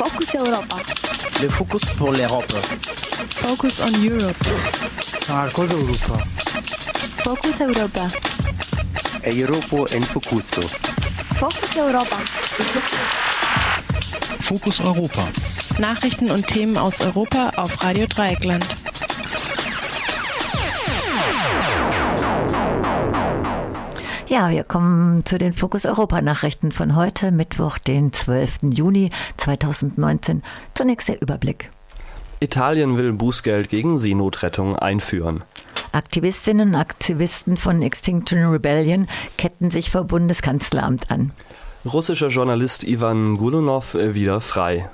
[0.00, 0.76] Focus Europa.
[1.42, 2.52] Le Focus pour l'Europe.
[3.36, 4.34] Focus on Europe.
[5.28, 6.24] Marcos Europa.
[7.22, 8.08] Focus Europa.
[9.24, 10.62] Europa en Focuso.
[11.36, 12.16] Focus Europa.
[14.40, 15.28] Fokus Europa.
[15.78, 18.79] Nachrichten und Themen aus Europa auf Radio Dreieckland.
[24.30, 28.58] Ja, wir kommen zu den Fokus Europa Nachrichten von heute, Mittwoch, den 12.
[28.70, 30.44] Juni 2019.
[30.72, 31.72] Zunächst der Überblick.
[32.38, 35.42] Italien will Bußgeld gegen Seenotrettung einführen.
[35.90, 41.32] Aktivistinnen und Aktivisten von Extinction Rebellion ketten sich vor Bundeskanzleramt an.
[41.84, 44.88] Russischer Journalist Ivan Gulunov wieder frei.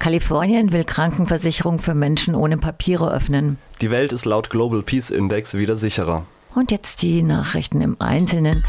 [0.00, 3.58] Kalifornien will Krankenversicherung für Menschen ohne Papiere öffnen.
[3.80, 6.26] Die Welt ist laut Global Peace Index wieder sicherer.
[6.56, 8.64] Und jetzt die Nachrichten im Einzelnen.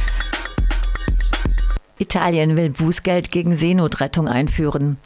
[1.97, 4.97] Italien will Bußgeld gegen Seenotrettung einführen.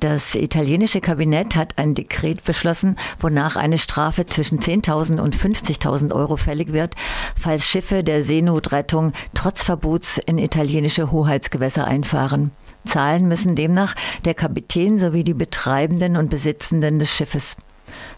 [0.00, 6.36] Das italienische Kabinett hat ein Dekret beschlossen, wonach eine Strafe zwischen 10.000 und 50.000 Euro
[6.36, 6.96] fällig wird,
[7.34, 12.50] falls Schiffe der Seenotrettung trotz Verbots in italienische Hoheitsgewässer einfahren.
[12.84, 13.94] Zahlen müssen demnach
[14.26, 17.56] der Kapitän sowie die Betreibenden und Besitzenden des Schiffes.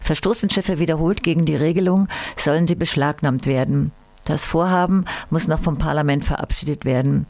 [0.01, 3.93] Verstoßen Schiffe wiederholt gegen die Regelung, sollen sie beschlagnahmt werden.
[4.25, 7.25] Das Vorhaben muss noch vom Parlament verabschiedet werden.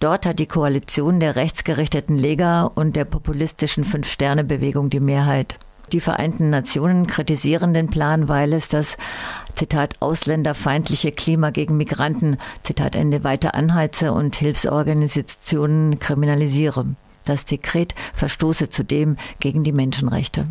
[0.00, 5.58] Dort hat die Koalition der rechtsgerichteten Lega und der populistischen Fünf-Sterne-Bewegung die Mehrheit.
[5.92, 8.96] Die Vereinten Nationen kritisieren den Plan, weil es das
[9.54, 16.86] Zitat ausländerfeindliche Klima gegen Migranten Zitat Ende weiter anheize und Hilfsorganisationen kriminalisiere.
[17.24, 20.46] Das Dekret verstoße zudem gegen die Menschenrechte.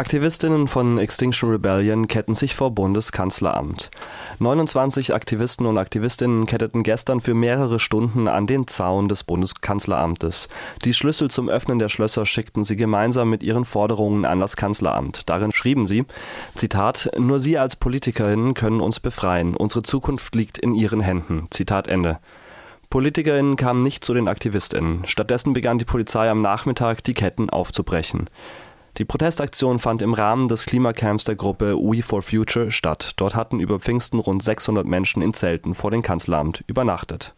[0.00, 3.90] Aktivistinnen von Extinction Rebellion ketten sich vor Bundeskanzleramt.
[4.38, 10.48] 29 Aktivisten und Aktivistinnen ketteten gestern für mehrere Stunden an den Zaun des Bundeskanzleramtes.
[10.84, 15.28] Die Schlüssel zum Öffnen der Schlösser schickten sie gemeinsam mit ihren Forderungen an das Kanzleramt.
[15.28, 16.04] Darin schrieben sie,
[16.54, 19.56] Zitat, nur Sie als Politikerinnen können uns befreien.
[19.56, 21.48] Unsere Zukunft liegt in Ihren Händen.
[21.50, 22.20] Zitat Ende.
[22.90, 25.02] PolitikerInnen kamen nicht zu den AktivistInnen.
[25.06, 28.30] Stattdessen begann die Polizei am Nachmittag, die Ketten aufzubrechen.
[28.98, 33.12] Die Protestaktion fand im Rahmen des Klimacamps der Gruppe We for Future statt.
[33.16, 37.32] Dort hatten über Pfingsten rund 600 Menschen in Zelten vor dem Kanzleramt übernachtet.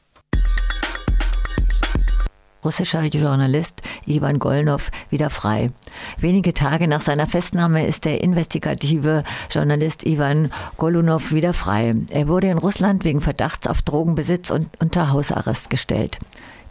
[2.65, 5.73] Russischer Journalist Ivan Golnov wieder frei.
[6.19, 11.95] Wenige Tage nach seiner Festnahme ist der investigative Journalist Ivan Golunov wieder frei.
[12.11, 16.21] Er wurde in Russland wegen Verdachts auf Drogenbesitz und unter Hausarrest gestellt.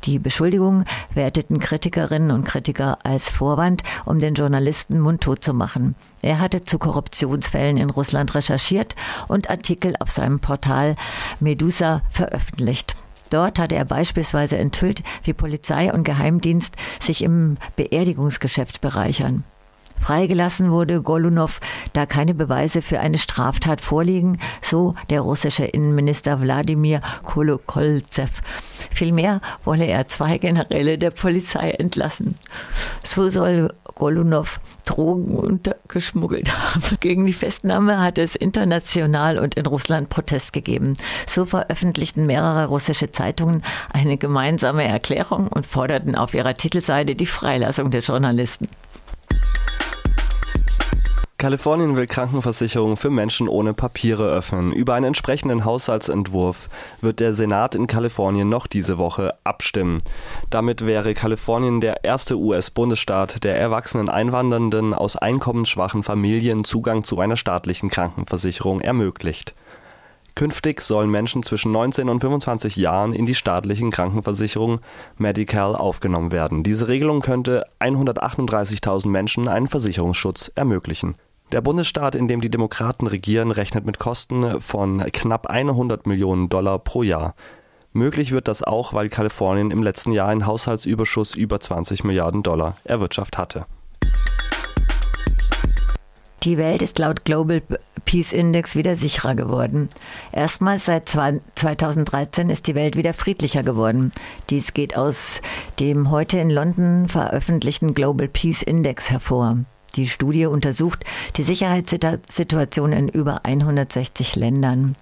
[0.06, 5.96] Die Beschuldigungen werteten Kritikerinnen und Kritiker als Vorwand, um den Journalisten mundtot zu machen.
[6.22, 8.96] Er hatte zu Korruptionsfällen in Russland recherchiert
[9.28, 10.96] und Artikel auf seinem Portal
[11.40, 12.96] Medusa veröffentlicht.
[13.30, 19.44] Dort hatte er beispielsweise enthüllt, wie Polizei und Geheimdienst sich im Beerdigungsgeschäft bereichern.
[20.00, 21.60] Freigelassen wurde Golunov,
[21.94, 28.30] da keine Beweise für eine Straftat vorliegen, so der russische Innenminister Wladimir Kolokolzew.
[29.00, 32.38] Vielmehr wolle er zwei Generäle der Polizei entlassen.
[33.02, 36.82] So soll Golunov Drogen untergeschmuggelt haben.
[37.00, 40.98] Gegen die Festnahme hat es international und in Russland Protest gegeben.
[41.28, 47.92] So veröffentlichten mehrere russische Zeitungen eine gemeinsame Erklärung und forderten auf ihrer Titelseite die Freilassung
[47.92, 48.68] der Journalisten.
[51.40, 54.74] Kalifornien will Krankenversicherung für Menschen ohne Papiere öffnen.
[54.74, 56.68] Über einen entsprechenden Haushaltsentwurf
[57.00, 60.00] wird der Senat in Kalifornien noch diese Woche abstimmen.
[60.50, 67.38] Damit wäre Kalifornien der erste US-Bundesstaat, der erwachsenen Einwandernden aus einkommensschwachen Familien Zugang zu einer
[67.38, 69.56] staatlichen Krankenversicherung ermöglicht.
[70.36, 74.82] Künftig sollen Menschen zwischen 19 und 25 Jahren in die staatlichen Krankenversicherungen
[75.18, 76.64] Medical aufgenommen werden.
[76.64, 81.16] Diese Regelung könnte 138.000 Menschen einen Versicherungsschutz ermöglichen.
[81.52, 86.78] Der Bundesstaat, in dem die Demokraten regieren, rechnet mit Kosten von knapp 100 Millionen Dollar
[86.78, 87.34] pro Jahr.
[87.92, 92.78] Möglich wird das auch, weil Kalifornien im letzten Jahr einen Haushaltsüberschuss über 20 Milliarden Dollar
[92.84, 93.66] erwirtschaftet hatte.
[96.44, 97.64] Die Welt ist laut Global
[98.06, 99.90] Peace Index wieder sicherer geworden.
[100.32, 104.12] Erstmals seit 2013 ist die Welt wieder friedlicher geworden.
[104.52, 105.42] Dies geht aus
[105.80, 109.58] dem heute in London veröffentlichten Global Peace Index hervor.
[109.96, 111.04] Die Studie untersucht
[111.36, 114.96] die Sicherheitssituation in über 160 Ländern.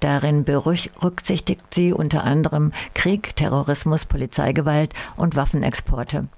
[0.00, 6.28] Darin berücksichtigt sie unter anderem Krieg, Terrorismus, Polizeigewalt und Waffenexporte.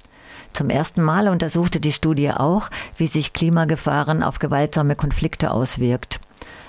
[0.53, 6.21] Zum ersten Mal untersuchte die Studie auch, wie sich Klimagefahren auf gewaltsame Konflikte auswirkt.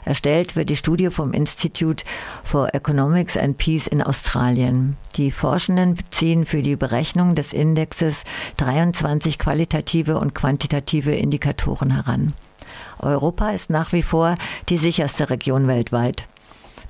[0.05, 2.03] Erstellt wird die Studie vom Institute
[2.43, 4.97] for Economics and Peace in Australien.
[5.15, 8.23] Die Forschenden beziehen für die Berechnung des Indexes
[8.57, 12.33] 23 qualitative und quantitative Indikatoren heran.
[12.99, 14.35] Europa ist nach wie vor
[14.69, 16.25] die sicherste Region weltweit.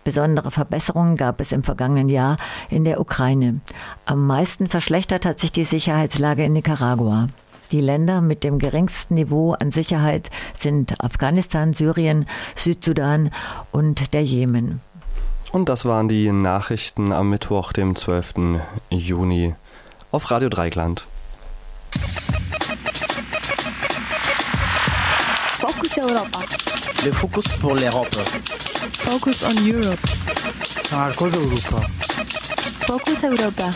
[0.03, 2.37] Besondere Verbesserungen gab es im vergangenen Jahr
[2.69, 3.61] in der Ukraine.
[4.05, 7.27] Am meisten verschlechtert hat sich die Sicherheitslage in Nicaragua.
[7.71, 13.31] Die Länder mit dem geringsten Niveau an Sicherheit sind Afghanistan, Syrien, Südsudan
[13.71, 14.81] und der Jemen.
[15.51, 18.59] Und das waren die Nachrichten am Mittwoch, dem 12.
[18.89, 19.55] Juni
[20.11, 21.05] auf Radio Dreigland.
[25.59, 26.39] Focus Europa.
[27.03, 28.17] Le Focus pour l'Europe.
[28.99, 29.99] Focus on Europe.
[30.91, 31.81] Marco Europa.
[32.87, 33.73] Focus Europa.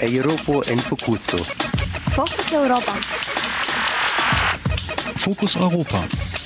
[0.00, 1.65] Europa en Focuso.
[2.16, 2.92] Focus Europa.
[5.16, 6.02] Fokus Europa.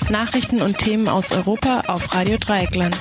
[0.09, 2.97] Nachrichten und Themen aus Europa auf Radio Dreieckland.